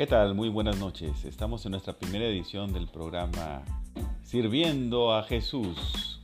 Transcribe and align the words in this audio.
¿Qué 0.00 0.06
tal? 0.06 0.34
Muy 0.34 0.48
buenas 0.48 0.78
noches. 0.78 1.26
Estamos 1.26 1.66
en 1.66 1.72
nuestra 1.72 1.92
primera 1.92 2.24
edición 2.24 2.72
del 2.72 2.88
programa 2.88 3.60
Sirviendo 4.22 5.14
a 5.14 5.24
Jesús. 5.24 6.22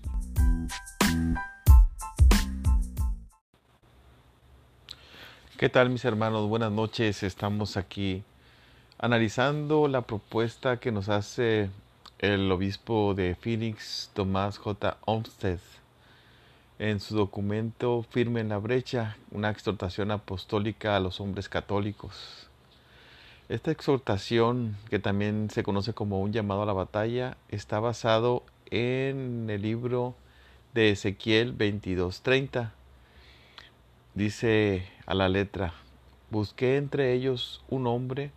¿Qué 5.58 5.69
tal 5.69 5.90
mis 5.90 6.06
hermanos? 6.06 6.49
Buenas 6.49 6.72
noches. 6.72 7.22
Estamos 7.22 7.76
aquí 7.76 8.22
analizando 8.97 9.88
la 9.88 10.01
propuesta 10.01 10.79
que 10.81 10.90
nos 10.90 11.11
hace 11.11 11.69
el 12.19 12.51
obispo 12.51 13.13
de 13.13 13.35
Phoenix, 13.35 14.11
Tomás 14.15 14.56
J. 14.56 14.97
Olmsted, 15.04 15.61
en 16.79 16.98
su 16.98 17.15
documento 17.15 18.06
Firme 18.08 18.40
en 18.40 18.48
la 18.48 18.56
brecha, 18.56 19.18
una 19.30 19.50
exhortación 19.50 20.12
apostólica 20.12 20.96
a 20.96 21.00
los 21.00 21.20
hombres 21.20 21.50
católicos. 21.50 22.45
Esta 23.48 23.70
exhortación, 23.70 24.77
que 24.91 24.98
también 24.98 25.50
se 25.50 25.62
conoce 25.62 25.95
como 25.95 26.20
un 26.20 26.32
llamado 26.32 26.62
a 26.62 26.66
la 26.66 26.73
batalla, 26.73 27.36
está 27.48 27.78
basado 27.78 28.42
en 28.72 29.48
el 29.48 29.62
libro 29.62 30.16
de 30.74 30.91
Ezequiel 30.91 31.56
22:30. 31.56 32.72
Dice 34.14 34.88
a 35.06 35.14
la 35.14 35.28
letra, 35.28 35.74
busqué 36.30 36.77
entre 36.77 37.12
ellos 37.12 37.62
un 37.69 37.86
hombre 37.86 38.32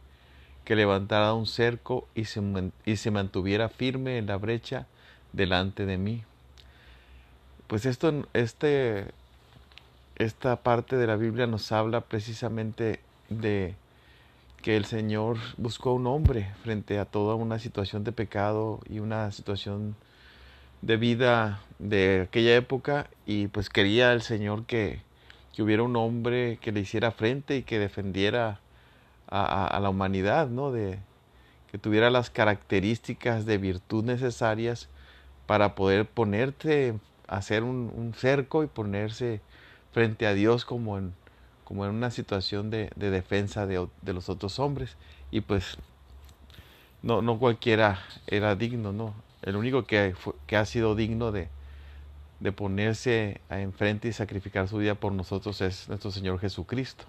que 0.64 0.76
levantara 0.76 1.34
un 1.34 1.48
cerco 1.48 2.08
y 2.14 2.26
se, 2.26 2.42
y 2.86 2.98
se 2.98 3.10
mantuviera 3.10 3.68
firme 3.70 4.20
en 4.20 4.28
la 4.28 4.38
brecha 4.38 4.86
delante 5.34 5.88
de 5.88 5.98
mí. 5.98 6.24
Pues 7.66 7.88
esto, 7.88 8.28
este, 8.34 9.08
esta 10.18 10.58
parte 10.58 10.98
de 10.98 11.08
la 11.08 11.16
Biblia 11.16 11.48
nos 11.48 11.72
habla 11.72 12.02
precisamente 12.02 13.00
de 13.30 13.76
que 14.62 14.78
el 14.78 14.86
Señor 14.86 15.38
buscó 15.58 15.94
un 15.94 16.08
hombre 16.08 16.52
frente 16.64 17.00
a 17.00 17.06
toda 17.06 17.36
una 17.36 17.60
situación 17.60 18.04
de 18.04 18.12
pecado 18.12 18.80
y 18.90 19.00
una 19.00 19.32
situación 19.32 19.96
de 20.82 20.98
vida 20.98 21.62
de 21.80 22.22
aquella 22.22 22.56
época 22.56 23.10
y 23.26 23.48
pues 23.48 23.70
quería 23.70 24.14
el 24.14 24.22
Señor 24.22 24.66
que, 24.66 25.02
que 25.54 25.64
hubiera 25.64 25.84
un 25.84 25.96
hombre 25.96 26.58
que 26.62 26.72
le 26.72 26.82
hiciera 26.82 27.12
frente 27.12 27.58
y 27.58 27.64
que 27.64 27.80
defendiera 27.80 28.60
a, 29.28 29.80
la 29.82 29.90
humanidad, 29.90 30.48
¿no? 30.48 30.72
De, 30.72 31.00
que 31.72 31.78
tuviera 31.78 32.10
las 32.10 32.30
características 32.30 33.46
de 33.46 33.58
virtud 33.58 34.04
necesarias 34.04 34.90
para 35.46 35.76
poder 35.76 36.08
ponerte, 36.08 36.96
hacer 37.28 37.64
un, 37.64 38.14
cerco 38.16 38.64
y 38.64 38.68
ponerse 38.68 39.42
frente 39.92 40.26
a 40.26 40.34
Dios 40.34 40.66
como 40.66 40.98
en, 40.98 41.14
como 41.70 41.86
en 41.86 41.92
una 41.92 42.12
situación 42.12 42.70
de, 42.70 42.90
defensa 42.98 43.66
de, 43.66 43.88
los 44.14 44.28
otros 44.28 44.60
hombres. 44.60 44.98
Y 45.32 45.40
pues 45.42 45.78
no, 47.02 47.22
no 47.22 47.40
cualquiera 47.40 48.00
era 48.28 48.56
digno, 48.56 48.92
¿no? 48.92 49.14
El 49.44 49.56
único 49.56 49.86
que, 49.86 50.16
que 50.48 50.58
ha 50.58 50.66
sido 50.66 50.96
digno 50.96 51.32
de, 51.32 51.48
de 52.40 52.52
ponerse 52.52 53.40
enfrente 53.50 54.08
y 54.08 54.14
sacrificar 54.14 54.68
su 54.68 54.78
vida 54.78 54.96
por 54.96 55.14
nosotros 55.14 55.62
es 55.62 55.88
nuestro 55.88 56.12
Señor 56.12 56.40
Jesucristo. 56.40 57.06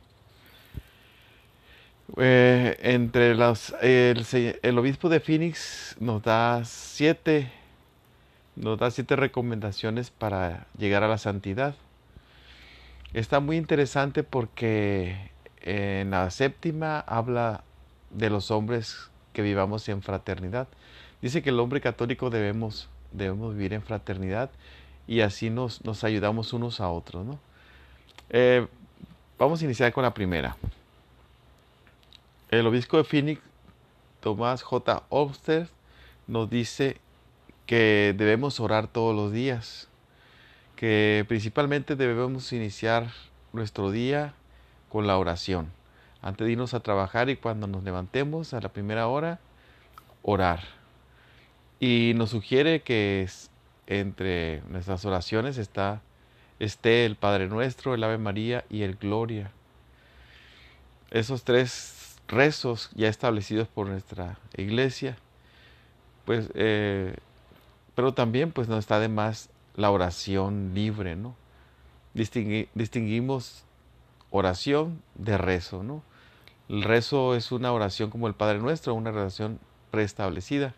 Eh, 2.19 2.77
entre 2.81 3.34
las, 3.34 3.75
el, 3.81 4.78
obispo 4.78 5.08
de 5.08 5.20
Phoenix 5.20 5.97
nos 6.00 6.22
da 6.22 6.62
siete, 6.66 7.50
nos 8.56 8.78
da 8.78 8.91
siete 8.91 9.16
recomendaciones 9.16 10.11
para 10.11 10.66
llegar 10.77 11.03
a 11.03 11.08
la 11.08 11.16
santidad. 11.16 11.75
Está 13.12 13.41
muy 13.41 13.56
interesante 13.56 14.22
porque 14.22 15.30
en 15.62 16.11
la 16.11 16.30
séptima 16.30 17.00
habla 17.00 17.64
de 18.11 18.30
los 18.30 18.53
hombres 18.53 19.10
que 19.32 19.43
vivamos 19.43 19.88
en 19.88 20.00
fraternidad. 20.00 20.69
Dice 21.20 21.43
que 21.43 21.50
el 21.50 21.59
hombre 21.59 21.81
católico 21.81 22.31
debemos, 22.31 22.88
debemos 23.10 23.54
vivir 23.54 23.72
en 23.72 23.82
fraternidad 23.82 24.50
y 25.09 25.22
así 25.22 25.50
nos, 25.50 25.84
nos 25.84 26.04
ayudamos 26.04 26.53
unos 26.53 26.81
a 26.81 26.88
otros. 26.88 27.26
¿no? 27.26 27.38
Eh, 28.31 28.66
vamos 29.38 29.60
a 29.60 29.65
iniciar 29.65 29.93
con 29.93 30.04
la 30.04 30.15
primera. 30.15 30.56
El 32.49 32.66
obispo 32.66 32.97
de 32.97 33.04
Phoenix, 33.04 33.41
Tomás 34.20 34.62
J. 34.62 35.03
Olmsted, 35.09 35.66
nos 36.28 36.49
dice 36.49 36.97
que 37.66 38.15
debemos 38.16 38.60
orar 38.60 38.87
todos 38.87 39.15
los 39.15 39.32
días, 39.32 39.90
que 40.81 41.27
principalmente 41.29 41.95
debemos 41.95 42.55
iniciar 42.55 43.11
nuestro 43.53 43.91
día 43.91 44.33
con 44.89 45.07
la 45.07 45.19
oración. 45.19 45.71
Antes 46.23 46.47
de 46.47 46.53
irnos 46.53 46.73
a 46.73 46.81
trabajar 46.81 47.29
y 47.29 47.37
cuando 47.37 47.67
nos 47.67 47.85
levantemos 47.85 48.55
a 48.55 48.63
la 48.63 48.71
primera 48.71 49.07
hora, 49.07 49.41
orar. 50.23 50.61
Y 51.81 52.15
nos 52.17 52.31
sugiere 52.31 52.81
que 52.81 53.29
entre 53.89 54.63
nuestras 54.71 55.05
oraciones 55.05 55.59
está, 55.59 56.01
esté 56.59 57.05
el 57.05 57.15
Padre 57.15 57.49
Nuestro, 57.49 57.93
el 57.93 58.03
Ave 58.03 58.17
María 58.17 58.65
y 58.71 58.81
el 58.81 58.95
Gloria. 58.95 59.51
Esos 61.11 61.45
tres 61.45 62.17
rezos 62.27 62.89
ya 62.95 63.09
establecidos 63.09 63.69
por 63.69 63.87
nuestra 63.87 64.39
iglesia, 64.57 65.19
pues, 66.25 66.49
eh, 66.55 67.17
pero 67.95 68.15
también 68.15 68.51
pues 68.51 68.67
no 68.67 68.79
está 68.79 68.99
de 68.99 69.09
más 69.09 69.51
la 69.76 69.91
oración 69.91 70.72
libre, 70.75 71.16
¿no? 71.16 71.34
distinguimos 72.12 73.64
oración 74.31 75.03
de 75.14 75.38
rezo, 75.38 75.82
¿no? 75.82 76.03
El 76.69 76.82
rezo 76.82 77.34
es 77.34 77.50
una 77.53 77.72
oración 77.72 78.10
como 78.10 78.28
el 78.28 78.34
Padre 78.34 78.58
Nuestro, 78.58 78.94
una 78.94 79.10
oración 79.10 79.58
preestablecida, 79.91 80.75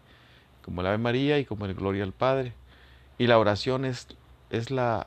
como 0.65 0.81
el 0.81 0.87
Ave 0.87 0.99
María 0.99 1.39
y 1.39 1.45
como 1.45 1.67
el 1.67 1.75
Gloria 1.75 2.05
al 2.05 2.13
Padre. 2.13 2.55
Y 3.19 3.27
la 3.27 3.39
oración 3.39 3.85
es, 3.85 4.07
es, 4.51 4.71
la, 4.71 5.07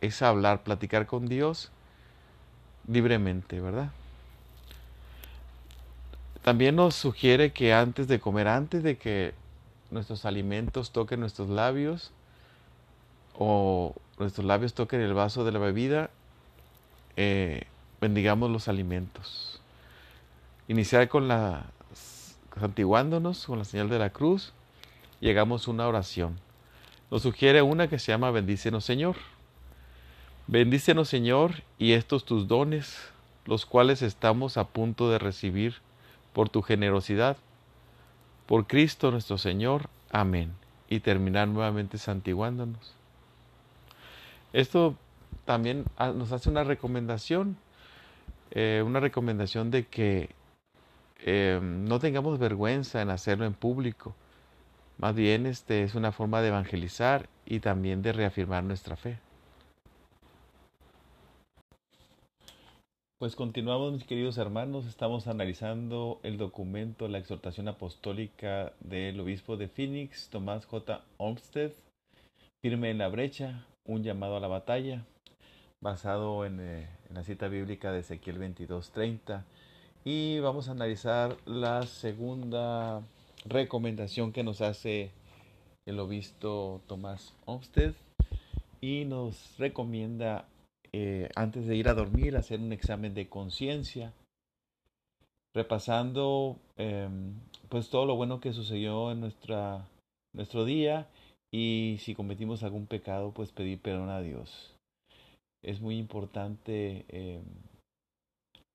es 0.00 0.20
hablar, 0.20 0.62
platicar 0.62 1.06
con 1.06 1.26
Dios 1.26 1.70
libremente, 2.86 3.60
¿verdad? 3.60 3.90
También 6.42 6.76
nos 6.76 6.94
sugiere 6.94 7.52
que 7.52 7.72
antes 7.72 8.06
de 8.06 8.20
comer, 8.20 8.46
antes 8.46 8.82
de 8.82 8.98
que 8.98 9.34
nuestros 9.90 10.24
alimentos 10.26 10.92
toquen 10.92 11.20
nuestros 11.20 11.48
labios 11.48 12.12
o 13.38 13.94
nuestros 14.18 14.46
labios 14.46 14.74
toquen 14.74 15.00
el 15.00 15.14
vaso 15.14 15.44
de 15.44 15.52
la 15.52 15.58
bebida, 15.58 16.10
eh, 17.16 17.64
bendigamos 18.00 18.50
los 18.50 18.68
alimentos. 18.68 19.60
Iniciar 20.68 21.08
con 21.08 21.28
la 21.28 21.66
santiguándonos 22.58 23.46
con 23.46 23.58
la 23.58 23.64
señal 23.64 23.88
de 23.88 23.98
la 23.98 24.10
cruz, 24.10 24.52
llegamos 25.20 25.68
a 25.68 25.70
una 25.70 25.86
oración. 25.86 26.38
Nos 27.10 27.22
sugiere 27.22 27.62
una 27.62 27.88
que 27.88 27.98
se 27.98 28.12
llama 28.12 28.30
Bendícenos 28.30 28.84
Señor. 28.84 29.16
Bendícenos 30.46 31.08
Señor 31.08 31.62
y 31.78 31.92
estos 31.92 32.24
tus 32.24 32.48
dones, 32.48 33.10
los 33.44 33.66
cuales 33.66 34.02
estamos 34.02 34.56
a 34.56 34.64
punto 34.64 35.10
de 35.10 35.18
recibir 35.18 35.76
por 36.32 36.48
tu 36.48 36.62
generosidad. 36.62 37.36
Por 38.46 38.66
Cristo 38.66 39.10
nuestro 39.10 39.38
Señor. 39.38 39.88
Amén. 40.10 40.52
Y 40.88 41.00
terminar 41.00 41.48
nuevamente 41.48 41.98
santiguándonos. 41.98 42.95
Esto 44.56 44.96
también 45.44 45.84
nos 45.98 46.32
hace 46.32 46.48
una 46.48 46.64
recomendación, 46.64 47.58
eh, 48.52 48.82
una 48.86 49.00
recomendación 49.00 49.70
de 49.70 49.84
que 49.84 50.30
eh, 51.26 51.60
no 51.62 51.98
tengamos 51.98 52.38
vergüenza 52.38 53.02
en 53.02 53.10
hacerlo 53.10 53.44
en 53.44 53.52
público. 53.52 54.14
Más 54.96 55.14
bien 55.14 55.44
este 55.44 55.82
es 55.82 55.94
una 55.94 56.10
forma 56.10 56.40
de 56.40 56.48
evangelizar 56.48 57.28
y 57.44 57.60
también 57.60 58.00
de 58.00 58.14
reafirmar 58.14 58.64
nuestra 58.64 58.96
fe. 58.96 59.18
Pues 63.18 63.36
continuamos, 63.36 63.92
mis 63.92 64.04
queridos 64.04 64.38
hermanos. 64.38 64.86
Estamos 64.86 65.26
analizando 65.26 66.18
el 66.22 66.38
documento, 66.38 67.08
la 67.08 67.18
exhortación 67.18 67.68
apostólica 67.68 68.72
del 68.80 69.20
obispo 69.20 69.58
de 69.58 69.68
Phoenix, 69.68 70.30
Tomás 70.30 70.64
J. 70.64 71.04
Olmsted, 71.18 71.72
firme 72.62 72.88
en 72.88 72.96
la 72.96 73.08
brecha, 73.08 73.66
un 73.86 74.02
llamado 74.02 74.36
a 74.36 74.40
la 74.40 74.48
batalla, 74.48 75.04
basado 75.80 76.44
en, 76.44 76.60
eh, 76.60 76.88
la 77.12 77.24
cita 77.24 77.48
bíblica 77.48 77.92
de 77.92 78.00
Ezequiel 78.00 78.38
22:30. 78.38 79.44
Y 80.04 80.38
vamos 80.40 80.68
a 80.68 80.72
analizar 80.72 81.36
la 81.46 81.82
segunda 81.82 83.02
recomendación 83.44 84.32
que 84.32 84.42
nos 84.42 84.60
hace 84.60 85.10
el 85.86 85.98
obispo 86.00 86.80
Tomás 86.86 87.34
Olmsted 87.44 87.94
y 88.80 89.04
nos 89.04 89.56
recomienda 89.58 90.46
eh, 90.92 91.28
antes 91.34 91.66
de 91.66 91.76
ir 91.76 91.88
a 91.88 91.94
dormir, 91.94 92.36
hacer 92.36 92.60
un 92.60 92.72
examen 92.72 93.14
de 93.14 93.28
conciencia, 93.28 94.12
repasando 95.54 96.56
em, 96.76 97.34
pues 97.68 97.90
todo 97.90 98.06
lo 98.06 98.16
bueno 98.16 98.40
que 98.40 98.52
sucedió 98.52 99.10
en 99.10 99.20
nuestra, 99.20 99.86
nuestro 100.32 100.64
día 100.64 101.08
y 101.52 101.98
si 102.00 102.14
cometimos 102.14 102.62
algún 102.62 102.86
pecado, 102.86 103.32
pues 103.32 103.52
pedir 103.52 103.80
perdón 103.80 104.10
a 104.10 104.20
Dios. 104.20 104.74
Es 105.62 105.80
muy 105.80 105.98
importante 105.98 107.04
em, 107.08 107.44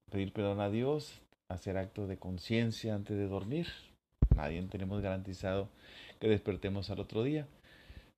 pedir 0.09 0.33
perdón 0.33 0.59
a 0.59 0.69
Dios, 0.69 1.21
hacer 1.49 1.77
acto 1.77 2.07
de 2.07 2.17
conciencia 2.17 2.95
antes 2.95 3.17
de 3.17 3.27
dormir. 3.27 3.67
Nadie 4.35 4.61
tenemos 4.63 5.01
garantizado 5.01 5.69
que 6.19 6.27
despertemos 6.27 6.89
al 6.89 6.99
otro 6.99 7.23
día. 7.23 7.47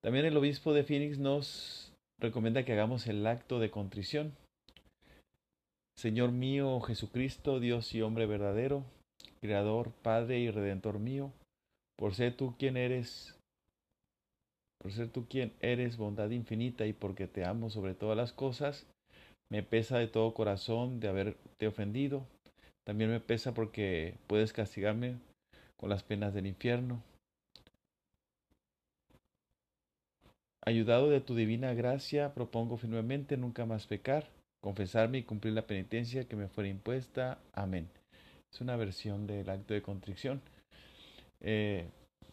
También 0.02 0.26
el 0.26 0.38
obispo 0.38 0.74
de 0.74 0.84
Phoenix 0.84 1.18
nos 1.18 1.94
recomienda 2.20 2.64
que 2.64 2.74
hagamos 2.74 3.08
el 3.08 3.26
acto 3.26 3.60
de 3.60 3.72
contrición. 3.72 4.34
Señor 5.98 6.32
mío 6.32 6.80
Jesucristo, 6.82 7.60
Dios 7.60 7.94
y 7.94 8.02
hombre 8.02 8.26
verdadero, 8.26 8.84
Creador, 9.42 9.92
Padre 10.02 10.40
y 10.40 10.50
Redentor 10.50 11.00
mío, 11.00 11.32
por 11.98 12.16
ser 12.16 12.36
tú 12.36 12.56
quien 12.58 12.78
eres, 12.78 13.38
por 14.84 14.92
ser 14.92 15.10
tú 15.10 15.26
quien 15.30 15.54
eres 15.62 15.96
bondad 15.96 16.30
infinita 16.30 16.86
y 16.86 16.92
porque 16.92 17.26
te 17.26 17.46
amo 17.46 17.70
sobre 17.70 17.96
todas 17.96 18.18
las 18.18 18.34
cosas, 18.34 18.86
me 19.50 19.64
pesa 19.64 19.98
de 19.98 20.08
todo 20.08 20.34
corazón 20.34 21.00
de 21.00 21.08
haberte 21.08 21.68
ofendido. 21.68 22.28
También 22.86 23.10
me 23.10 23.22
pesa 23.22 23.54
porque 23.54 24.16
puedes 24.28 24.52
castigarme 24.52 25.16
con 25.78 25.90
las 25.90 26.04
penas 26.04 26.34
del 26.34 26.48
infierno. 26.48 27.02
Ayudado 30.66 31.10
de 31.10 31.22
tu 31.22 31.34
divina 31.34 31.74
gracia, 31.74 32.34
propongo 32.34 32.76
firmemente 32.76 33.38
nunca 33.38 33.66
más 33.66 33.88
pecar, 33.88 34.28
confesarme 34.62 35.20
y 35.20 35.24
cumplir 35.24 35.54
la 35.54 35.68
penitencia 35.68 36.28
que 36.28 36.36
me 36.36 36.50
fuera 36.50 36.70
impuesta. 36.70 37.38
Amén. 37.54 37.88
Es 38.52 38.60
una 38.60 38.76
versión 38.76 39.28
del 39.28 39.50
acto 39.50 39.74
de 39.74 39.82
contrición. 39.82 40.42
Eh, 41.40 41.86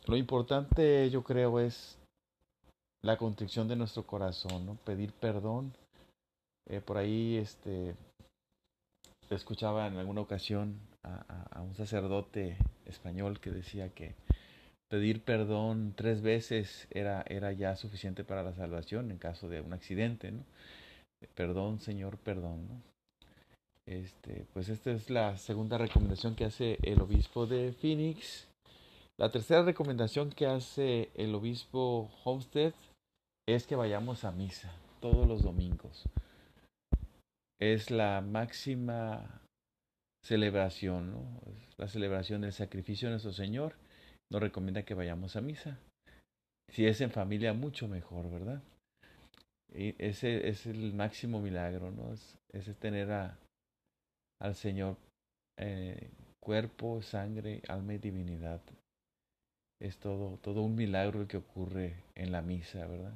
lo 0.07 0.17
importante, 0.17 1.11
yo 1.11 1.23
creo, 1.23 1.61
es 1.61 2.00
la 3.03 3.17
contrición 3.17 3.69
de 3.69 3.77
nuestro 3.77 4.07
corazón, 4.07 4.79
pedir 4.85 5.13
perdón. 5.13 5.73
Eh, 6.69 6.81
por 6.81 6.99
ahí, 6.99 7.37
este, 7.37 7.95
escuchaba 9.31 9.87
en 9.87 9.97
alguna 9.97 10.21
ocasión 10.21 10.79
a 11.03 11.63
un 11.63 11.75
sacerdote 11.75 12.59
español 12.85 13.41
que 13.41 13.51
decía 13.51 13.89
que 13.89 14.15
pedir 14.91 15.23
perdón 15.23 15.95
tres 15.97 16.21
veces 16.21 16.89
era, 16.91 17.25
era 17.29 17.53
ya 17.53 17.77
suficiente 17.77 18.25
para 18.25 18.43
la 18.43 18.53
salvación 18.53 19.11
en 19.11 19.19
caso 19.19 19.49
de 19.49 19.61
un 19.61 19.73
accidente, 19.73 20.33
¿no? 20.33 20.45
Perdón, 21.35 21.81
Señor, 21.81 22.19
perdón. 22.19 22.83
Este, 23.87 24.47
pues 24.53 24.69
esta 24.69 24.91
es 24.91 25.11
la 25.11 25.37
segunda 25.37 25.79
recomendación 25.79 26.35
que 26.35 26.45
hace 26.45 26.79
el 26.83 27.01
obispo 27.01 27.47
de 27.47 27.73
Phoenix. 27.73 28.49
La 29.19 29.31
tercera 29.31 29.63
recomendación 29.63 30.31
que 30.31 30.47
hace 30.47 31.11
el 31.15 31.35
obispo 31.35 32.11
Homestead 32.25 32.73
es 33.49 33.67
que 33.67 33.77
vayamos 33.77 34.25
a 34.25 34.33
misa 34.33 34.73
todos 35.01 35.27
los 35.27 35.43
domingos. 35.43 36.05
Es 37.61 37.91
la 37.91 38.21
máxima 38.21 39.43
celebración, 40.25 41.13
¿no? 41.13 41.41
la 41.77 41.89
celebración 41.89 42.43
del 42.43 42.53
sacrificio 42.53 43.09
de 43.09 43.13
nuestro 43.13 43.33
Señor 43.33 43.75
nos 44.31 44.41
recomienda 44.41 44.85
que 44.85 44.95
vayamos 44.95 45.37
a 45.37 45.41
misa. 45.41 45.79
Si 46.71 46.87
es 46.87 47.01
en 47.01 47.11
familia, 47.11 47.53
mucho 47.53 47.89
mejor, 47.89 48.31
¿verdad? 48.31 48.63
Y 49.73 49.95
ese 50.03 50.49
es 50.49 50.67
el 50.67 50.93
máximo 50.93 51.41
milagro, 51.41 51.91
¿no? 51.91 52.13
Es, 52.13 52.79
tener 52.79 53.11
a, 53.11 53.39
al 54.41 54.55
Señor 54.55 54.97
eh, 55.59 56.11
cuerpo, 56.41 57.03
sangre, 57.03 57.63
alma 57.69 57.95
y 57.95 57.99
divinidad. 57.99 58.61
Es 59.81 59.99
todo, 59.99 60.39
todo 60.39 60.63
un 60.63 60.77
milagro 60.77 61.23
el 61.23 61.27
que 61.27 61.39
ocurre 61.39 61.97
en 62.15 62.31
la 62.31 62.43
misa, 62.43 62.87
¿verdad? 62.87 63.15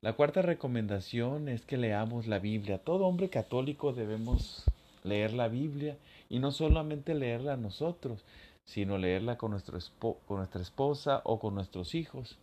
La 0.00 0.12
cuarta 0.12 0.42
recomendación 0.42 1.48
es 1.48 1.64
que 1.64 1.76
leamos 1.76 2.28
la 2.28 2.38
Biblia. 2.38 2.78
Todo 2.78 3.06
hombre 3.06 3.30
católico 3.30 3.92
debemos 3.92 4.64
leer 5.02 5.32
la 5.32 5.48
Biblia 5.48 5.96
y 6.28 6.38
no 6.38 6.52
solamente 6.52 7.14
leerla 7.14 7.56
nosotros, 7.56 8.24
sino 8.64 8.96
leerla 8.96 9.36
con, 9.36 9.50
nuestro 9.50 9.78
con 9.98 10.36
nuestra 10.36 10.62
esposa 10.62 11.20
o 11.24 11.40
con 11.40 11.54
nuestros 11.54 11.94
hijos. 11.96 12.38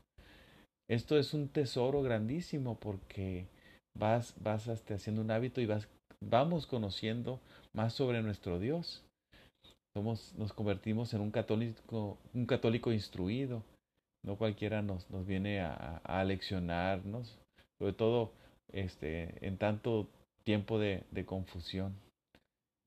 Esto 0.89 1.17
es 1.17 1.33
un 1.33 1.47
tesoro 1.47 2.01
grandísimo 2.01 2.77
porque 2.79 3.47
vas, 3.97 4.35
vas 4.41 4.67
hasta 4.67 4.95
haciendo 4.95 5.21
un 5.21 5.31
hábito 5.31 5.61
y 5.61 5.65
vas, 5.65 5.87
vamos 6.21 6.67
conociendo 6.67 7.39
más 7.73 7.93
sobre 7.93 8.21
nuestro 8.21 8.59
Dios. 8.59 9.03
Somos, 9.95 10.33
nos 10.35 10.51
convertimos 10.51 11.13
en 11.13 11.21
un 11.21 11.31
católico, 11.31 12.17
un 12.33 12.45
católico 12.45 12.91
instruido. 12.91 13.63
No 14.25 14.35
cualquiera 14.35 14.81
nos, 14.81 15.09
nos 15.09 15.25
viene 15.25 15.61
a, 15.61 16.01
a, 16.03 16.23
leccionarnos, 16.23 17.37
sobre 17.79 17.93
todo 17.93 18.33
este, 18.71 19.45
en 19.45 19.57
tanto 19.57 20.09
tiempo 20.43 20.79
de, 20.79 21.03
de 21.11 21.25
confusión 21.25 21.95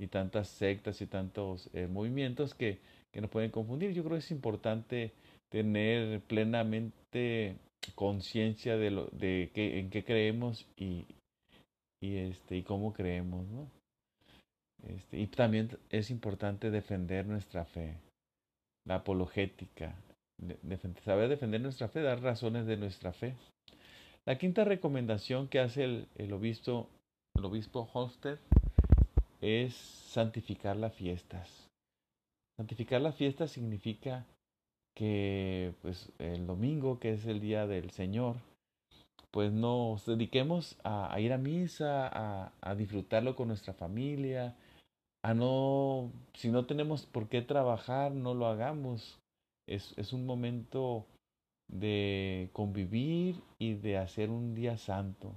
y 0.01 0.07
tantas 0.07 0.49
sectas 0.49 1.01
y 1.01 1.07
tantos 1.07 1.69
eh, 1.73 1.87
movimientos 1.87 2.55
que 2.55 2.79
que 3.13 3.21
nos 3.21 3.31
pueden 3.31 3.51
confundir. 3.51 3.93
Yo 3.93 4.03
creo 4.03 4.17
que 4.17 4.25
es 4.25 4.31
importante 4.31 5.13
tener 5.49 6.21
plenamente 6.23 7.57
conciencia 7.95 8.77
de 8.77 8.91
lo 8.91 9.07
de 9.07 9.51
qué, 9.55 9.79
en 9.81 9.91
qué 9.91 10.05
creemos 10.05 10.67
y, 10.77 11.07
y 12.01 12.17
este 12.17 12.57
y 12.57 12.63
cómo 12.63 12.93
creemos, 12.93 13.47
¿no? 13.49 13.71
Este, 14.87 15.19
y 15.19 15.27
también 15.27 15.71
es 15.91 16.11
importante 16.11 16.71
defender 16.71 17.27
nuestra 17.27 17.65
fe, 17.65 17.97
la 18.85 18.97
apologética, 18.97 19.97
saber 21.05 21.29
defender 21.29 21.61
nuestra 21.61 21.89
fe, 21.89 22.03
dar 22.03 22.21
razones 22.23 22.67
de 22.67 22.77
nuestra 22.77 23.13
fe. 23.13 23.35
La 24.29 24.37
quinta 24.37 24.63
recomendación 24.63 25.49
que 25.49 25.59
hace 25.59 25.85
el, 25.85 26.33
obispo, 26.35 26.87
el 27.35 27.47
obispo 27.47 27.89
Holstead 27.91 28.37
es 29.41 29.73
santificar 29.75 30.77
las 30.77 30.95
fiestas. 30.95 31.49
Santificar 32.59 33.01
la 33.01 33.13
fiesta 33.13 33.49
significa 33.49 34.27
que 34.95 35.73
pues 35.81 36.13
el 36.19 36.47
domingo, 36.47 36.99
que 37.01 37.15
es 37.15 37.25
el 37.25 37.41
día 37.41 37.67
del 37.67 37.91
Señor, 37.91 38.37
pues 39.31 39.51
nos 39.51 40.05
dediquemos 40.05 40.77
a, 40.85 41.19
ir 41.19 41.33
a 41.33 41.39
misa, 41.39 42.07
a, 42.07 42.53
a, 42.61 42.75
disfrutarlo 42.75 43.35
con 43.35 43.49
nuestra 43.49 43.73
familia, 43.73 44.55
a 45.25 45.33
no, 45.33 46.13
si 46.35 46.51
no 46.51 46.67
tenemos 46.67 47.07
por 47.07 47.31
qué 47.31 47.41
trabajar, 47.41 48.13
no 48.13 48.35
lo 48.35 48.47
hagamos. 48.47 49.19
Es, 49.67 49.95
es 49.97 50.13
un 50.13 50.27
momento 50.27 51.07
de 51.69 52.51
convivir 52.53 53.41
y 53.59 53.75
de 53.75 53.99
hacer 53.99 54.31
un 54.31 54.55
día 54.55 54.77
santo. 54.77 55.33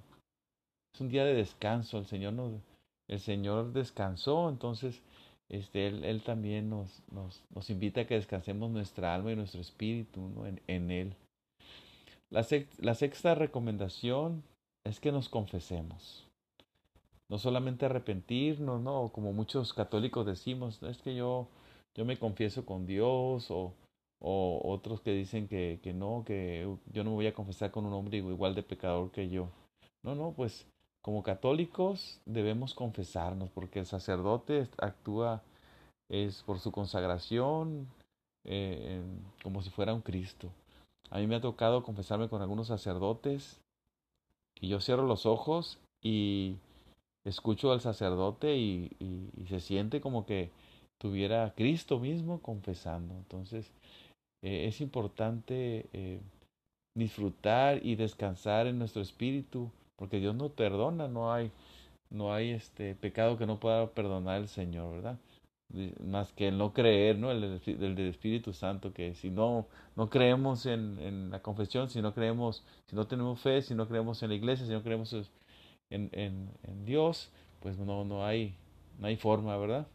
Es 0.94 1.02
un 1.02 1.10
día 1.10 1.26
de 1.26 1.34
descanso. 1.34 1.98
El 1.98 2.06
Señor 2.06 2.34
el 3.12 3.20
Señor 3.20 3.74
descansó, 3.74 4.50
entonces 4.50 5.02
este, 5.50 5.88
él, 5.88 6.24
también 6.24 6.70
nos, 6.70 7.04
nos, 7.12 7.44
nos, 7.54 7.70
invita 7.70 8.02
a 8.02 8.08
que 8.08 8.16
descansemos 8.16 8.72
nuestra 8.72 9.14
alma 9.14 9.34
y 9.34 9.36
nuestro 9.36 9.60
espíritu 9.60 10.46
en, 10.46 10.62
en, 10.68 10.92
Él. 10.92 11.14
La, 12.30 12.48
la 12.78 12.96
sexta 12.96 13.36
recomendación 13.36 14.44
es 14.86 15.02
que 15.02 15.12
nos 15.12 15.28
confesemos. 15.28 16.26
No 17.28 17.38
solamente 17.38 17.86
arrepentirnos, 17.86 18.82
¿no? 18.82 19.10
Como 19.10 19.34
muchos 19.34 19.74
católicos 19.74 20.26
decimos, 20.26 20.82
es 20.84 21.00
que 21.00 21.14
yo, 21.14 21.50
yo 21.96 22.06
me 22.06 22.18
confieso 22.18 22.66
con 22.66 22.86
Dios, 22.86 23.52
o, 23.52 23.74
o 24.22 24.62
otros 24.64 25.02
que 25.02 25.12
dicen 25.12 25.48
que, 25.48 25.80
que 25.84 25.94
no, 25.94 26.24
que 26.26 26.68
yo 26.94 27.04
no 27.04 27.12
me 27.12 27.16
voy 27.16 27.28
a 27.28 27.34
confesar 27.34 27.72
con 27.72 27.86
un 27.86 27.94
hombre 27.94 28.20
igual 28.20 28.56
de 28.56 28.64
pecador 28.64 29.12
que 29.12 29.30
yo. 29.30 29.50
No, 30.04 30.16
no, 30.16 30.32
pues 30.32 30.68
como 31.02 31.24
católicos 31.24 32.22
debemos 32.26 32.74
confesarnos 32.74 33.50
porque 33.50 33.80
el 33.80 33.86
sacerdote 33.86 34.68
actúa 34.78 35.42
es 36.10 36.44
por 36.44 36.60
su 36.60 36.72
consagración 36.72 37.88
eh, 38.44 39.02
como 39.44 39.62
si 39.62 39.70
fuera 39.70 39.94
un 39.94 40.02
Cristo. 40.02 40.50
A 41.10 41.20
mí 41.20 41.28
me 41.28 41.36
ha 41.36 41.42
tocado 41.42 41.84
confesarme 41.84 42.30
con 42.30 42.42
algunos 42.42 42.68
sacerdotes 42.68 43.60
y 44.60 44.68
yo 44.68 44.80
cierro 44.80 45.06
los 45.06 45.26
ojos 45.26 45.80
y 46.02 46.56
escucho 47.26 47.72
al 47.72 47.82
sacerdote 47.82 48.58
y, 48.58 48.92
se 49.50 49.60
siente 49.60 50.00
como 50.00 50.26
que 50.26 50.50
tuviera 50.98 51.54
Cristo 51.56 52.00
mismo 52.00 52.42
confesando. 52.42 53.14
Entonces 53.16 53.72
eh, 54.42 54.68
es 54.68 54.82
importante 54.82 55.88
eh, 55.94 56.20
disfrutar 56.96 57.86
y 57.86 57.96
descansar 57.96 58.68
en 58.68 58.80
nuestro 58.80 59.02
espíritu 59.02 59.72
porque 60.02 60.20
Dios 60.20 60.36
no 60.36 60.50
perdona, 60.50 61.08
no 61.08 61.32
hay, 61.32 61.52
no 62.10 62.34
hay 62.34 62.50
este 62.50 62.96
pecado 62.96 63.38
que 63.38 63.46
no 63.46 63.60
pueda 63.60 63.88
perdonar 63.92 64.42
el 64.42 64.48
Señor, 64.48 64.96
¿verdad? 64.96 65.20
Más 66.04 66.34
que 66.34 66.48
el 66.48 66.58
no 66.58 66.74
creer, 66.74 67.20
¿no? 67.20 67.30
El, 67.30 67.62
del 67.62 68.00
Espíritu 68.00 68.52
Santo, 68.52 68.94
que 68.94 69.14
si 69.14 69.30
no, 69.30 69.68
no 69.96 70.10
creemos 70.10 70.66
en, 70.66 70.98
en, 71.00 71.30
la 71.30 71.44
confesión, 71.44 71.88
si 71.88 72.02
no 72.02 72.16
creemos, 72.16 72.64
si 72.88 72.96
no 72.96 73.06
tenemos 73.06 73.40
fe, 73.42 73.62
si 73.62 73.76
no 73.76 73.88
creemos 73.88 74.24
en 74.24 74.30
la 74.30 74.36
iglesia, 74.36 74.66
si 74.66 74.72
no 74.72 74.82
creemos 74.82 75.14
en, 75.14 76.10
en, 76.14 76.50
en 76.64 76.86
Dios, 76.86 77.30
pues 77.60 77.78
no, 77.78 78.04
no 78.04 78.26
hay, 78.26 78.56
no 78.98 79.06
hay 79.06 79.18
forma, 79.18 79.56
¿verdad? 79.56 79.86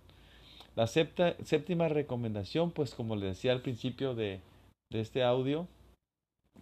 La 0.77 0.87
séptima 0.87 1.89
recomendación, 1.89 2.71
pues 2.71 2.95
como 2.95 3.17
le 3.17 3.27
decía 3.27 3.53
al 3.53 3.63
principio 3.63 4.15
de, 4.15 4.43
de 4.93 5.01
este 5.01 5.25
audio, 5.25 5.67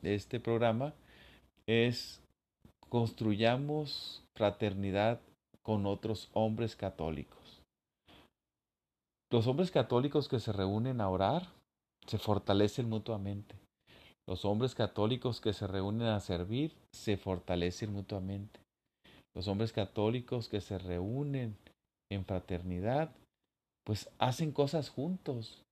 de 0.02 0.14
este 0.14 0.38
programa, 0.38 0.94
es 1.66 2.22
construyamos 2.88 4.22
fraternidad 4.36 5.20
con 5.62 5.86
otros 5.86 6.30
hombres 6.32 6.76
católicos. 6.76 7.62
los 9.32 9.48
hombres 9.48 9.72
católicos 9.72 10.28
que 10.28 10.38
se 10.38 10.52
reúnen 10.52 11.00
a 11.00 11.08
orar 11.08 11.48
se 12.06 12.18
fortalecen 12.18 12.88
mutuamente. 12.88 13.56
Los 14.28 14.44
hombres 14.44 14.76
católicos 14.76 15.40
que 15.40 15.52
se 15.52 15.66
reúnen 15.66 16.06
a 16.06 16.20
servir 16.20 16.72
se 16.94 17.16
fortalecen 17.16 17.92
mutuamente. 17.92 18.60
Los 19.34 19.48
hombres 19.48 19.72
católicos 19.72 20.48
que 20.48 20.60
se 20.60 20.78
reúnen 20.78 21.56
en 22.12 22.24
fraternidad, 22.24 23.10
pues 23.84 24.10
hacen 24.18 24.52
cosas 24.52 24.88
juntos, 24.88 25.62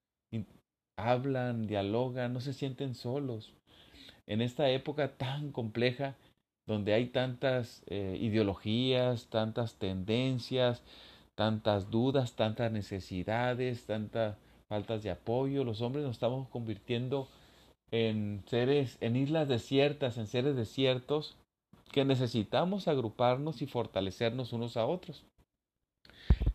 hablan, 0.99 1.67
dialogan, 1.67 2.33
no 2.33 2.41
se 2.41 2.53
sienten 2.53 2.95
solos. 2.95 3.53
En 4.27 4.41
esta 4.41 4.69
época 4.71 5.17
tan 5.17 5.51
compleja, 5.51 6.15
donde 6.67 6.95
hay 6.95 7.07
tantas 7.07 7.83
eh, 7.87 8.17
ideologías, 8.21 9.27
tantas 9.27 9.75
tendencias, 9.75 10.83
tantas 11.35 11.91
dudas, 11.91 12.35
tantas 12.35 12.71
necesidades, 12.71 13.87
tantas 13.87 14.37
faltas 14.69 15.03
de 15.03 15.11
apoyo, 15.11 15.65
los 15.65 15.81
hombres 15.81 16.05
nos 16.05 16.17
estamos 16.17 16.49
convirtiendo 16.49 17.29
en 17.91 18.43
seres, 18.47 18.97
en 19.01 19.17
islas 19.17 19.49
desiertas, 19.49 20.19
en 20.19 20.27
seres 20.27 20.57
desiertos, 20.57 21.37
que 21.91 22.05
necesitamos 22.05 22.89
agruparnos 22.89 23.61
y 23.61 23.67
fortalecernos 23.67 24.53
unos 24.53 24.77
a 24.77 24.87
otros. 24.87 25.25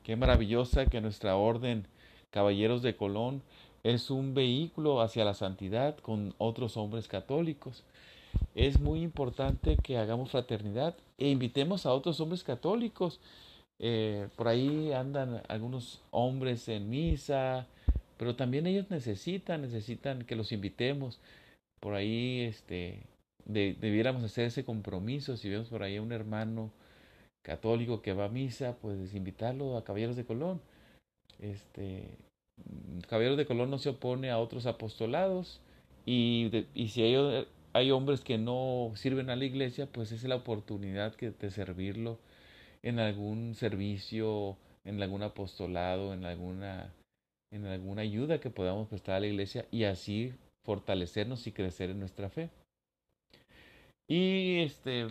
Qué 0.08 0.16
maravillosa 0.16 0.86
que 0.86 1.02
nuestra 1.02 1.36
orden, 1.36 1.86
Caballeros 2.32 2.82
de 2.82 2.96
Colón, 2.96 3.42
es 3.84 4.10
un 4.10 4.34
vehículo 4.34 5.02
hacia 5.02 5.26
la 5.26 5.34
santidad 5.34 5.98
con 5.98 6.34
otros 6.38 6.78
hombres 6.78 7.10
católicos. 7.10 7.84
Es 8.56 8.80
muy 8.80 9.02
importante 9.02 9.76
que 9.76 9.98
hagamos 9.98 10.32
fraternidad 10.32 10.96
e 11.18 11.28
invitemos 11.28 11.86
a 11.86 11.92
otros 11.92 12.22
hombres 12.22 12.46
católicos. 12.46 13.20
Eh, 13.80 14.30
por 14.38 14.48
ahí 14.48 14.94
andan 14.94 15.42
algunos 15.50 16.00
hombres 16.12 16.70
en 16.70 16.90
misa, 16.90 17.68
pero 18.16 18.34
también 18.38 18.66
ellos 18.66 18.90
necesitan, 18.90 19.62
necesitan 19.62 20.24
que 20.24 20.38
los 20.38 20.54
invitemos. 20.54 21.20
Por 21.82 21.96
ahí 21.96 22.44
este, 22.44 23.04
debiéramos 23.44 24.24
hacer 24.24 24.46
ese 24.46 24.64
compromiso. 24.64 25.36
Si 25.36 25.50
vemos 25.50 25.68
por 25.68 25.84
ahí 25.84 25.98
a 25.98 26.02
un 26.02 26.14
hermano 26.14 26.72
católico 27.48 28.02
que 28.02 28.12
va 28.12 28.26
a 28.26 28.30
misa, 28.30 28.76
pues 28.82 29.14
invitarlo 29.14 29.78
a 29.78 29.86
Caballeros 29.86 30.18
de 30.18 30.26
Colón. 30.26 30.60
Este, 31.40 32.10
Caballeros 33.08 33.38
de 33.38 33.46
Colón 33.46 33.72
no 33.72 33.78
se 33.78 33.90
opone 33.90 34.32
a 34.32 34.38
otros 34.38 34.66
apostolados 34.66 35.62
y, 36.06 36.66
y 36.74 36.90
si 36.90 37.04
hay, 37.04 37.48
hay, 37.72 37.92
hombres 37.92 38.22
que 38.22 38.38
no 38.38 38.92
sirven 38.96 39.30
a 39.30 39.38
la 39.38 39.46
iglesia, 39.46 39.88
pues 39.90 40.12
es 40.12 40.26
la 40.26 40.36
oportunidad 40.36 41.16
de 41.16 41.50
servirlo 41.50 42.20
en 42.84 43.00
algún 43.00 43.56
servicio, 43.56 44.58
en 44.84 45.02
algún 45.02 45.24
apostolado, 45.24 46.14
en 46.14 46.26
alguna 46.26 46.94
en 47.54 47.66
alguna 47.66 48.02
ayuda 48.02 48.42
que 48.42 48.50
podamos 48.50 48.90
prestar 48.90 49.16
a 49.16 49.20
la 49.22 49.28
iglesia 49.28 49.66
y 49.72 49.86
así 49.86 50.34
fortalecernos 50.66 51.48
y 51.48 51.54
crecer 51.54 51.92
en 51.92 52.00
nuestra 52.02 52.30
fe. 52.30 52.50
Y 54.10 54.60
este, 54.60 55.08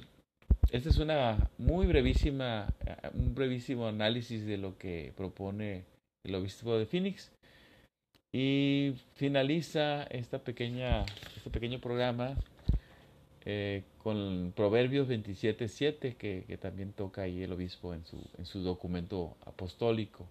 este 0.70 0.88
es 0.88 0.98
una 0.98 1.50
muy 1.58 1.86
brevísima, 1.86 2.66
un 3.14 3.34
brevísimo 3.34 3.86
análisis 3.86 4.44
de 4.44 4.56
lo 4.56 4.76
que 4.78 5.12
propone 5.16 5.84
el 6.24 6.34
obispo 6.34 6.76
de 6.76 6.86
Phoenix. 6.86 7.30
Y 8.32 8.94
finaliza 9.14 10.02
esta 10.04 10.38
pequeña, 10.40 11.06
este 11.36 11.48
pequeño 11.50 11.80
programa 11.80 12.36
eh, 13.44 13.84
con 14.02 14.52
Proverbios 14.54 15.08
27.7 15.08 16.16
que, 16.16 16.44
que 16.46 16.58
también 16.58 16.92
toca 16.92 17.22
ahí 17.22 17.42
el 17.42 17.52
obispo 17.52 17.94
en 17.94 18.04
su, 18.04 18.18
en 18.36 18.44
su 18.44 18.60
documento 18.60 19.36
apostólico. 19.46 20.26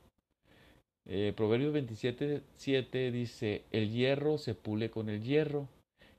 Eh, 1.08 1.34
Proverbios 1.36 1.72
27, 1.74 2.42
7 2.58 3.12
dice, 3.12 3.64
el 3.72 3.92
hierro 3.92 4.38
se 4.38 4.54
pule 4.54 4.90
con 4.90 5.10
el 5.10 5.24
hierro 5.24 5.68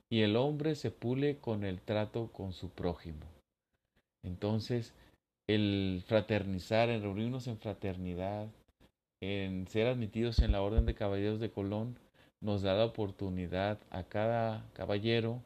y 0.09 0.21
el 0.21 0.35
hombre 0.35 0.75
se 0.75 0.91
pule 0.91 1.37
con 1.37 1.63
el 1.63 1.79
trato 1.81 2.31
con 2.31 2.51
su 2.53 2.69
prójimo. 2.69 3.36
Entonces, 4.37 4.93
el 5.49 6.03
fraternizar, 6.05 6.89
en 6.89 7.01
reunirnos 7.01 7.47
en 7.47 7.57
fraternidad, 7.57 8.47
en 9.19 9.67
ser 9.67 9.87
admitidos 9.87 10.37
en 10.39 10.51
la 10.51 10.61
Orden 10.61 10.85
de 10.85 10.93
Caballeros 10.93 11.39
de 11.39 11.49
Colón, 11.49 11.97
nos 12.39 12.61
da 12.61 12.75
la 12.75 12.85
oportunidad 12.85 13.79
a 13.89 14.03
cada 14.03 14.63
caballero 14.73 15.41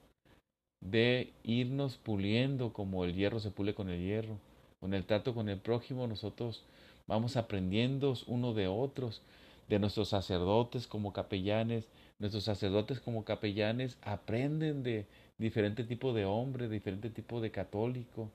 de 0.83 1.31
irnos 1.43 1.95
puliendo 1.95 2.73
como 2.73 3.05
el 3.05 3.15
hierro 3.15 3.39
se 3.39 3.51
pule 3.51 3.73
con 3.73 3.89
el 3.89 4.01
hierro. 4.01 4.37
Con 4.81 4.93
el 4.93 5.05
trato 5.05 5.33
con 5.33 5.47
el 5.47 5.59
prójimo 5.59 6.05
nosotros 6.05 6.65
Vamos 7.11 7.35
aprendiendo 7.35 8.13
uno 8.27 8.53
de 8.53 8.67
otros, 8.67 9.21
de 9.67 9.79
nuestros 9.79 10.07
sacerdotes 10.07 10.87
como 10.87 11.11
capellanes. 11.11 11.89
Nuestros 12.19 12.45
sacerdotes 12.45 13.01
como 13.01 13.25
capellanes 13.25 13.97
aprenden 14.01 14.81
de 14.81 15.05
diferente 15.37 15.83
tipo 15.83 16.13
de 16.13 16.23
hombre, 16.23 16.69
diferente 16.69 17.09
tipo 17.09 17.41
de 17.41 17.51
católico. 17.51 18.29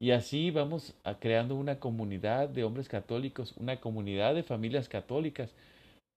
Y 0.00 0.10
así 0.10 0.50
vamos 0.50 0.94
a 1.04 1.18
creando 1.18 1.54
una 1.54 1.78
comunidad 1.78 2.48
de 2.48 2.64
hombres 2.64 2.88
católicos, 2.88 3.54
una 3.56 3.80
comunidad 3.80 4.34
de 4.34 4.42
familias 4.42 4.88
católicas, 4.88 5.54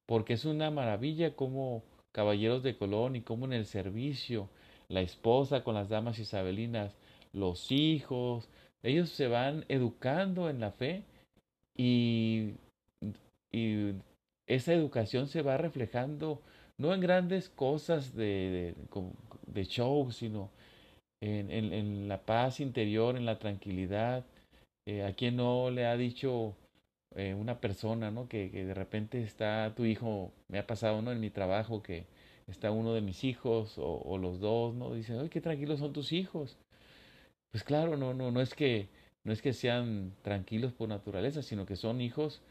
porque 0.05 0.33
es 0.33 0.45
una 0.45 0.71
maravilla 0.71 1.35
como 1.35 1.83
caballeros 2.11 2.63
de 2.63 2.77
Colón 2.77 3.15
y 3.15 3.21
como 3.21 3.45
en 3.45 3.53
el 3.53 3.65
servicio, 3.65 4.49
la 4.89 5.01
esposa 5.01 5.63
con 5.63 5.75
las 5.75 5.89
damas 5.89 6.19
isabelinas, 6.19 6.95
los 7.33 7.71
hijos, 7.71 8.49
ellos 8.83 9.09
se 9.09 9.27
van 9.27 9.65
educando 9.67 10.49
en 10.49 10.59
la 10.59 10.71
fe 10.71 11.03
y, 11.75 12.53
y 13.51 13.93
esa 14.47 14.73
educación 14.73 15.27
se 15.27 15.41
va 15.41 15.57
reflejando 15.57 16.41
no 16.77 16.93
en 16.93 17.01
grandes 17.01 17.49
cosas 17.49 18.15
de, 18.15 18.75
de, 19.47 19.65
show, 19.65 20.11
sino 20.11 20.49
en, 21.21 21.51
en, 21.51 22.07
la 22.07 22.21
paz 22.21 22.59
interior, 22.59 23.17
en 23.17 23.25
la 23.25 23.39
tranquilidad. 23.39 24.25
Eh, 24.87 25.03
a 25.03 25.13
quien 25.13 25.35
no 25.35 25.69
le 25.69 25.85
ha 25.85 25.97
dicho 25.97 26.55
eh, 27.15 27.33
una 27.33 27.59
persona, 27.59 28.11
¿no? 28.11 28.27
Que, 28.29 28.51
que, 28.51 28.65
de 28.65 28.73
repente 28.73 29.21
está 29.21 29.73
tu 29.75 29.85
hijo, 29.85 30.31
me 30.47 30.59
ha 30.59 30.67
pasado, 30.67 31.01
¿no? 31.01 31.11
En 31.11 31.19
mi 31.19 31.29
trabajo 31.29 31.83
que 31.83 32.05
está 32.47 32.71
uno 32.71 32.93
de 32.93 33.01
mis 33.01 33.23
hijos 33.23 33.77
o, 33.77 34.01
o 34.05 34.17
los 34.17 34.39
dos, 34.39 34.73
¿no? 34.75 34.93
Dicen, 34.93 35.19
ay, 35.19 35.29
qué 35.29 35.41
tranquilos 35.41 35.79
son 35.79 35.93
tus 35.93 36.13
hijos. 36.13 36.57
Pues 37.51 37.63
claro, 37.63 37.97
no, 37.97 38.13
no, 38.13 38.31
no 38.31 38.41
es 38.41 38.53
que 38.53 38.87
no 39.27 39.33
es 39.33 39.41
que 39.41 39.51
sean 39.51 40.13
tranquilos 40.21 40.71
por 40.71 40.87
naturaleza, 40.87 41.41
sino 41.43 41.65
que 41.65 41.75
son 41.75 41.99
hijos, 41.99 42.41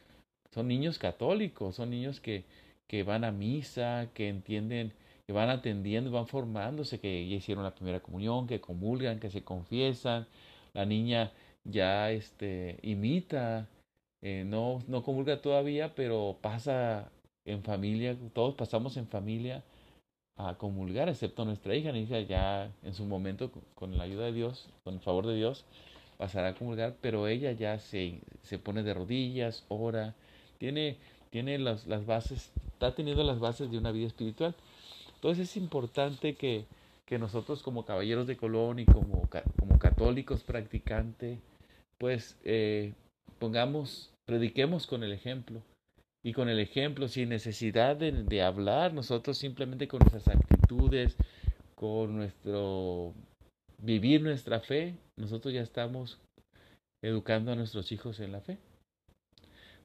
son 0.52 0.68
niños 0.68 0.98
católicos, 0.98 1.74
son 1.76 1.88
niños 1.88 2.20
que, 2.20 2.44
que 2.86 3.02
van 3.02 3.24
a 3.24 3.32
misa, 3.32 4.10
que 4.12 4.28
entienden, 4.28 4.92
que 5.26 5.32
van 5.32 5.50
atendiendo, 5.50 6.10
van 6.10 6.26
formándose, 6.28 7.00
que 7.00 7.28
ya 7.28 7.36
hicieron 7.36 7.64
la 7.64 7.74
primera 7.74 8.00
comunión, 8.00 8.46
que 8.46 8.60
comulgan, 8.60 9.18
que 9.20 9.30
se 9.30 9.42
confiesan. 9.42 10.26
La 10.72 10.84
niña 10.84 11.32
ya 11.64 12.10
este, 12.12 12.78
imita, 12.82 13.68
eh, 14.22 14.44
no, 14.46 14.82
no 14.86 15.02
comulga 15.02 15.40
todavía, 15.42 15.94
pero 15.94 16.38
pasa 16.40 17.10
en 17.44 17.62
familia, 17.62 18.16
todos 18.34 18.54
pasamos 18.54 18.96
en 18.96 19.08
familia 19.08 19.64
a 20.36 20.54
comulgar, 20.56 21.08
excepto 21.08 21.44
nuestra 21.44 21.74
hija. 21.74 21.90
hija 21.96 22.20
ya 22.20 22.70
en 22.82 22.94
su 22.94 23.04
momento, 23.04 23.50
con 23.74 23.96
la 23.98 24.04
ayuda 24.04 24.26
de 24.26 24.32
Dios, 24.32 24.68
con 24.84 24.94
el 24.94 25.00
favor 25.00 25.26
de 25.26 25.34
Dios, 25.34 25.64
pasará 26.18 26.48
a 26.48 26.54
comulgar, 26.54 26.96
pero 27.00 27.26
ella 27.28 27.52
ya 27.52 27.78
se, 27.78 28.20
se 28.42 28.58
pone 28.58 28.82
de 28.82 28.94
rodillas, 28.94 29.64
ora, 29.68 30.14
tiene, 30.58 30.98
tiene 31.30 31.58
las, 31.58 31.86
las, 31.86 32.06
bases, 32.06 32.52
está 32.72 32.94
teniendo 32.94 33.22
las 33.24 33.38
bases 33.38 33.70
de 33.70 33.78
una 33.78 33.92
vida 33.92 34.06
espiritual. 34.06 34.54
Entonces 35.26 35.50
es 35.50 35.56
importante 35.56 36.36
que, 36.36 36.66
que 37.04 37.18
nosotros 37.18 37.60
como 37.60 37.84
caballeros 37.84 38.28
de 38.28 38.36
Colón 38.36 38.78
y 38.78 38.84
como, 38.84 39.28
como 39.58 39.76
católicos 39.76 40.44
practicantes, 40.44 41.40
pues 41.98 42.38
eh, 42.44 42.92
pongamos, 43.40 44.12
prediquemos 44.24 44.86
con 44.86 45.02
el 45.02 45.12
ejemplo. 45.12 45.62
Y 46.24 46.32
con 46.32 46.48
el 46.48 46.60
ejemplo, 46.60 47.08
sin 47.08 47.30
necesidad 47.30 47.96
de, 47.96 48.12
de 48.12 48.42
hablar, 48.42 48.94
nosotros 48.94 49.36
simplemente 49.36 49.88
con 49.88 49.98
nuestras 49.98 50.28
actitudes, 50.28 51.16
con 51.74 52.14
nuestro 52.14 53.12
vivir 53.82 54.22
nuestra 54.22 54.60
fe, 54.60 54.94
nosotros 55.18 55.52
ya 55.52 55.62
estamos 55.62 56.20
educando 57.02 57.50
a 57.50 57.56
nuestros 57.56 57.90
hijos 57.90 58.20
en 58.20 58.30
la 58.30 58.42
fe. 58.42 58.58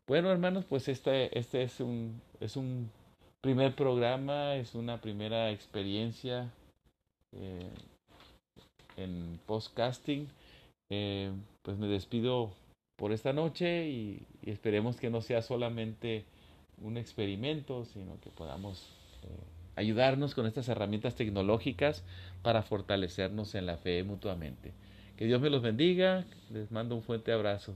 Bueno, 0.07 0.31
hermanos, 0.31 0.65
pues 0.65 0.87
este, 0.87 1.35
este 1.35 1.63
es, 1.63 1.79
un, 1.79 2.21
es 2.39 2.57
un 2.57 2.91
primer 3.41 3.75
programa, 3.75 4.55
es 4.55 4.75
una 4.75 5.01
primera 5.01 5.51
experiencia 5.51 6.51
eh, 7.35 7.69
en 8.97 9.39
podcasting. 9.47 10.27
Eh, 10.91 11.31
pues 11.63 11.77
me 11.77 11.87
despido 11.87 12.51
por 12.97 13.11
esta 13.11 13.33
noche 13.33 13.89
y, 13.89 14.25
esperemos 14.43 14.97
que 14.97 15.09
no 15.09 15.21
sea 15.21 15.41
solamente 15.41 16.25
un 16.81 16.97
experimento, 16.97 17.85
sino 17.85 18.19
que 18.21 18.29
podamos 18.29 18.89
eh, 19.23 19.27
ayudarnos 19.75 20.35
con 20.35 20.45
estas 20.45 20.67
herramientas 20.69 21.15
tecnológicas 21.15 22.03
para 22.43 22.61
fortalecernos 22.61 23.55
en 23.55 23.65
la 23.65 23.77
fe 23.77 24.03
mutuamente. 24.03 24.73
Que 25.17 25.25
Dios 25.25 25.41
me 25.41 25.49
los 25.49 25.61
bendiga, 25.61 26.25
les 26.51 26.71
mando 26.71 26.95
un 26.95 27.03
fuerte 27.03 27.31
abrazo. 27.31 27.75